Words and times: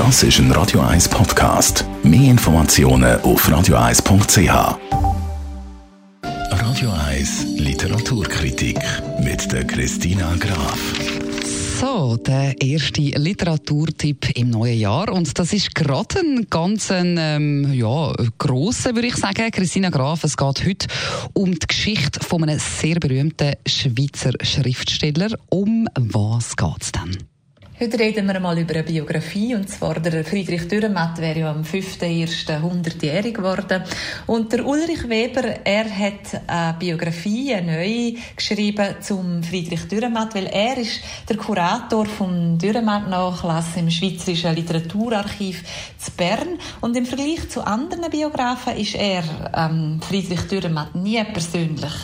Das 0.00 0.22
ist 0.22 0.38
ein 0.38 0.50
Radio 0.52 0.80
1 0.80 1.10
Podcast. 1.10 1.84
Mehr 2.02 2.30
Informationen 2.30 3.20
auf 3.20 3.46
radio1.ch. 3.46 4.78
Radio 6.22 6.90
1 6.90 7.44
Literaturkritik 7.58 8.78
mit 9.22 9.52
der 9.52 9.66
Christina 9.66 10.36
Graf. 10.36 10.78
So, 11.78 12.16
der 12.16 12.58
erste 12.62 13.02
Literaturtipp 13.02 14.38
im 14.38 14.48
neuen 14.48 14.78
Jahr. 14.78 15.12
Und 15.12 15.38
das 15.38 15.52
ist 15.52 15.74
gerade 15.74 16.20
ein 16.20 16.46
ganz 16.48 16.88
ähm, 16.90 17.70
ja, 17.74 18.14
grosser, 18.38 18.94
würde 18.94 19.08
ich 19.08 19.16
sagen. 19.16 19.50
Christina 19.50 19.90
Graf, 19.90 20.24
es 20.24 20.38
geht 20.38 20.64
heute 20.64 20.86
um 21.34 21.52
die 21.52 21.66
Geschichte 21.66 22.20
von 22.20 22.42
einem 22.42 22.58
sehr 22.58 22.98
berühmten 22.98 23.52
Schweizer 23.66 24.32
Schriftsteller. 24.40 25.36
Um 25.50 25.86
was 25.94 26.56
geht 26.56 26.80
es 26.80 26.92
denn? 26.92 27.29
Heute 27.82 27.98
reden 27.98 28.26
wir 28.26 28.38
mal 28.40 28.58
über 28.58 28.74
eine 28.74 28.82
Biografie, 28.82 29.54
und 29.54 29.66
zwar 29.70 30.00
der 30.00 30.22
Friedrich 30.22 30.68
Dürrenmatt 30.68 31.16
wäre 31.16 31.38
ja 31.38 31.50
am 31.50 31.62
5.1. 31.62 32.46
100-jährig 32.46 33.32
geworden. 33.32 33.82
Und 34.26 34.52
der 34.52 34.66
Ulrich 34.66 35.08
Weber, 35.08 35.64
er 35.64 35.86
hat 35.86 36.42
eine 36.46 36.76
Biografie, 36.78 37.54
eine 37.54 37.78
neue, 37.78 38.16
geschrieben 38.36 38.96
zum 39.00 39.42
Friedrich 39.42 39.88
Dürrenmatt, 39.88 40.34
weil 40.34 40.48
er 40.48 40.76
ist 40.76 41.00
der 41.26 41.38
Kurator 41.38 42.04
vom 42.04 42.58
Dürrenmatt-Nachlass 42.58 43.76
im 43.76 43.88
Schweizerischen 43.88 44.54
Literaturarchiv 44.54 45.64
zu 45.96 46.10
Bern. 46.10 46.58
Und 46.82 46.94
im 46.98 47.06
Vergleich 47.06 47.48
zu 47.48 47.66
anderen 47.66 48.10
Biografen 48.10 48.76
ist 48.76 48.94
er 48.94 49.24
ähm, 49.56 50.02
Friedrich 50.06 50.42
Dürrenmatt 50.48 50.94
nie 50.94 51.24
persönlich 51.24 51.94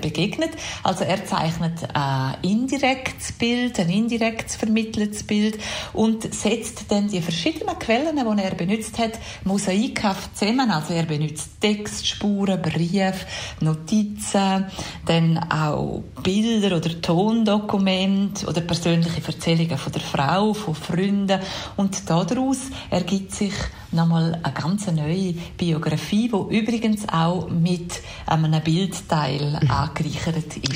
begegnet. 0.00 0.50
Also 0.82 1.04
er 1.04 1.24
zeichnet 1.24 1.94
ein 1.94 2.36
indirektes 2.42 3.32
Bild, 3.32 3.78
ein 3.80 3.90
indirekt 3.90 4.50
vermitteltes 4.50 5.22
Bild 5.22 5.58
und 5.92 6.32
setzt 6.34 6.90
dann 6.90 7.08
die 7.08 7.20
verschiedenen 7.20 7.78
Quellen, 7.78 8.16
die 8.16 8.42
er 8.42 8.54
benutzt 8.54 8.98
hat, 8.98 9.12
mosaikhaft 9.44 10.36
zusammen. 10.36 10.70
Also 10.70 10.94
er 10.94 11.04
benutzt 11.04 11.60
Textspuren, 11.60 12.60
Briefe, 12.60 13.26
Notizen, 13.60 14.66
dann 15.06 15.38
auch 15.50 16.02
Bilder 16.22 16.76
oder 16.76 17.00
Tondokumente 17.00 18.46
oder 18.46 18.60
persönliche 18.60 19.22
Erzählungen 19.26 19.78
von 19.78 19.92
der 19.92 20.02
Frau, 20.02 20.54
von 20.54 20.74
Freunden 20.74 21.40
und 21.76 22.08
daraus 22.08 22.58
ergibt 22.90 23.34
sich 23.34 23.54
nochmal 23.92 24.38
eine 24.42 24.54
ganz 24.54 24.86
neue 24.86 25.34
Biografie, 25.56 26.30
wo 26.32 26.48
übrigens 26.50 27.08
auch 27.08 27.48
mit 27.48 28.00
einem 28.26 28.62
Bildteil 28.62 29.58
mhm. 29.60 29.70
angereichert 29.70 30.36
ist. 30.36 30.72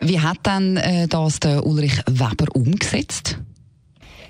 Wie 0.00 0.20
hat 0.20 0.38
dann 0.42 0.76
äh, 0.76 1.06
das 1.08 1.40
der 1.40 1.64
Ulrich 1.64 2.02
Weber 2.06 2.46
umgesetzt? 2.54 3.38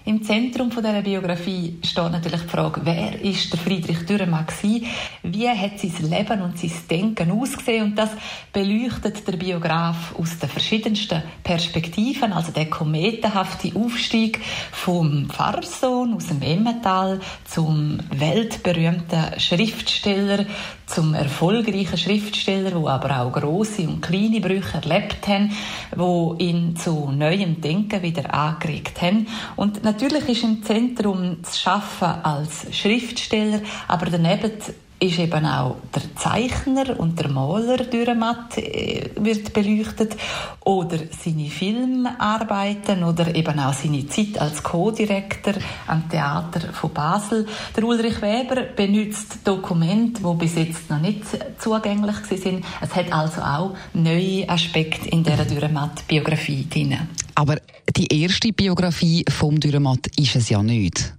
Im 0.04 0.24
Zentrum 0.24 0.72
von 0.72 0.82
dieser 0.82 1.02
Biografie 1.02 1.78
steht 1.84 2.10
natürlich 2.10 2.40
die 2.40 2.48
Frage, 2.48 2.80
wer 2.82 3.20
ist 3.20 3.52
der 3.52 3.60
Friedrich 3.60 4.04
Dürrenmatt 4.04 4.48
gewesen? 4.48 4.86
Wie 5.22 5.48
hat 5.48 5.78
sein 5.78 6.10
Leben 6.10 6.42
und 6.42 6.58
sein 6.58 6.72
Denken 6.90 7.30
ausgesehen? 7.30 7.84
Und 7.84 7.94
das 7.96 8.10
beleuchtet 8.52 9.24
der 9.28 9.36
Biograf 9.36 10.12
aus 10.18 10.40
den 10.40 10.48
verschiedensten 10.48 11.22
Perspektiven. 11.44 12.32
Also 12.32 12.50
der 12.50 12.68
kometenhafte 12.68 13.70
Aufstieg 13.76 14.40
vom 14.72 15.30
Pfarrsohn 15.30 16.14
aus 16.14 16.26
dem 16.26 16.42
Emmental 16.42 17.20
zum 17.44 18.00
weltberühmten 18.10 19.38
Schriftsteller, 19.38 20.46
zum 20.86 21.14
erfolgreichen 21.14 21.96
Schriftsteller, 21.96 22.74
wo 22.74 22.88
aber 22.88 23.20
auch 23.20 23.32
große 23.32 23.82
und 23.82 24.02
kleine 24.02 24.40
Brüche 24.40 24.78
erlebt 24.82 25.28
haben, 25.28 25.52
wo 25.94 26.34
ihn 26.38 26.74
zu 26.74 27.12
neuem 27.12 27.60
Denken 27.60 28.02
wieder 28.02 28.34
angeregt 28.34 29.00
haben. 29.00 29.28
Und 29.54 29.84
natürlich 29.92 30.28
ist 30.28 30.44
im 30.44 30.62
Zentrum 30.62 31.38
das 31.42 31.60
Schaffen 31.60 32.08
als 32.22 32.74
Schriftsteller, 32.74 33.60
aber 33.88 34.06
daneben 34.06 34.52
ist 34.98 35.18
eben 35.18 35.44
auch 35.44 35.76
der 35.92 36.14
Zeichner 36.14 36.98
und 36.98 37.18
der 37.18 37.28
Maler 37.28 37.78
Dürrenmatt 37.78 38.56
äh, 38.56 39.10
wird 39.16 39.52
beleuchtet 39.52 40.16
oder 40.64 40.96
seine 41.22 41.50
Filmarbeiten 41.50 43.02
oder 43.02 43.34
eben 43.34 43.58
auch 43.58 43.72
seine 43.72 44.06
Zeit 44.06 44.38
als 44.38 44.62
Co-Direktor 44.62 45.54
am 45.88 46.08
Theater 46.08 46.72
von 46.72 46.92
Basel. 46.92 47.46
Der 47.76 47.84
Ulrich 47.84 48.22
Weber 48.22 48.62
benutzt 48.62 49.38
Dokumente, 49.42 50.22
die 50.22 50.38
bis 50.38 50.54
jetzt 50.54 50.88
noch 50.88 51.00
nicht 51.00 51.24
zugänglich 51.58 52.16
sind. 52.40 52.64
Es 52.80 52.94
hat 52.94 53.12
also 53.12 53.40
auch 53.40 53.74
neue 53.94 54.48
Aspekte 54.48 55.08
in 55.08 55.24
dieser 55.24 55.44
Dürrenmatt-Biografie 55.44 56.68
drin. 56.70 57.08
Aber 57.34 57.56
die 57.96 58.22
erste 58.22 58.52
Biografie 58.52 59.24
vom 59.28 59.58
Dürrenmatt 59.58 60.06
ist 60.16 60.36
es 60.36 60.48
ja 60.48 60.62
nicht. 60.62 61.14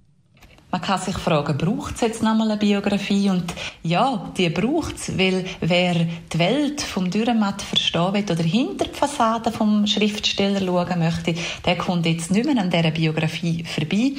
Man 0.74 0.82
kann 0.82 0.98
sich 0.98 1.16
fragen, 1.16 1.56
braucht 1.56 1.94
es 1.94 2.00
jetzt 2.00 2.20
nochmal 2.20 2.50
eine 2.50 2.58
Biografie? 2.58 3.30
Und 3.30 3.44
ja, 3.84 4.28
die 4.36 4.48
braucht 4.48 4.96
es, 4.96 5.16
weil 5.16 5.44
wer 5.60 5.94
die 5.94 6.38
Welt 6.40 6.80
vom 6.80 7.12
Dürrenmatt 7.12 7.62
verstehen 7.62 8.12
will 8.12 8.24
oder 8.24 8.42
hinter 8.42 8.86
die 8.86 8.98
Fassade 8.98 9.52
vom 9.52 9.86
Schriftsteller 9.86 10.58
schauen 10.58 10.98
möchte, 10.98 11.36
der 11.64 11.78
kommt 11.78 12.06
jetzt 12.06 12.32
nicht 12.32 12.44
mehr 12.44 12.60
an 12.60 12.70
dieser 12.70 12.90
Biografie 12.90 13.62
vorbei. 13.62 14.14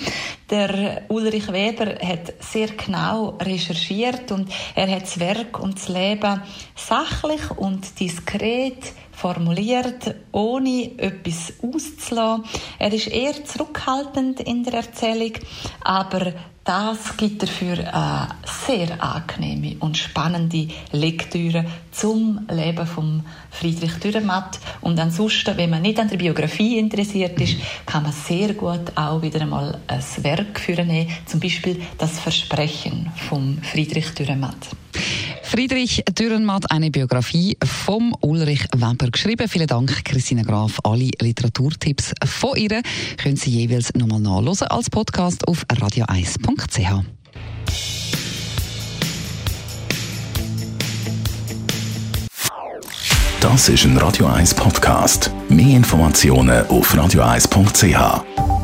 Der 0.49 1.01
Ulrich 1.09 1.51
Weber 1.51 1.95
hat 2.01 2.33
sehr 2.39 2.69
genau 2.69 3.37
recherchiert 3.41 4.31
und 4.31 4.49
er 4.75 4.89
hat 4.89 5.01
das 5.01 5.19
Werk 5.19 5.59
und 5.59 5.75
das 5.75 5.89
Leben 5.89 6.41
sachlich 6.73 7.51
und 7.57 7.99
diskret 7.99 8.93
formuliert, 9.15 10.15
ohne 10.31 10.91
etwas 10.97 11.53
auszulassen. 11.61 12.43
Er 12.79 12.93
ist 12.93 13.07
eher 13.07 13.43
zurückhaltend 13.45 14.41
in 14.41 14.63
der 14.63 14.75
Erzählung, 14.75 15.33
aber 15.81 16.33
das 16.65 17.15
gibt 17.15 17.43
dafür 17.43 17.77
eine 17.93 18.29
sehr 18.43 19.01
angenehme 19.01 19.75
und 19.81 19.97
spannende 19.97 20.67
Lektüre 20.91 21.63
zum 21.91 22.47
Leben 22.49 22.87
von 22.87 23.23
Friedrich 23.51 23.93
Dürrenmatt. 23.99 24.59
Und 24.81 24.99
ansonsten, 24.99 25.55
wenn 25.57 25.69
man 25.69 25.83
nicht 25.83 25.99
an 25.99 26.09
der 26.09 26.17
Biografie 26.17 26.79
interessiert 26.79 27.39
ist, 27.39 27.57
kann 27.85 28.01
man 28.01 28.13
sehr 28.13 28.55
gut 28.55 28.93
auch 28.95 29.21
wieder 29.21 29.41
einmal 29.41 29.79
ein 29.85 30.23
Werk 30.23 30.59
führen, 30.59 31.07
zum 31.27 31.39
Beispiel 31.39 31.83
das 31.99 32.19
Versprechen 32.19 33.11
von 33.29 33.61
Friedrich 33.61 34.15
Dürrenmatt. 34.15 34.69
Friedrich 35.55 36.03
Dürrenmatt, 36.19 36.69
eine 36.69 36.91
Biografie 36.91 37.57
vom 37.63 38.13
Ulrich 38.19 38.67
Weber 38.75 39.09
geschrieben. 39.09 39.47
Vielen 39.47 39.67
Dank, 39.67 40.03
Christina 40.03 40.41
Graf. 40.43 40.81
Alle 40.83 41.11
Literaturtipps 41.21 42.11
von 42.25 42.57
ihr 42.57 42.81
können 43.15 43.37
Sie 43.37 43.51
jeweils 43.51 43.93
nochmal 43.93 44.19
nachlesen 44.19 44.67
als 44.67 44.89
Podcast 44.89 45.47
auf 45.47 45.65
radio1.ch. 45.67 47.05
Das 53.39 53.69
ist 53.69 53.85
ein 53.85 53.97
Radio 53.97 54.25
1 54.25 54.55
Podcast. 54.55 55.31
Mehr 55.47 55.77
Informationen 55.77 56.67
auf 56.67 56.93
radio1.ch. 56.93 58.54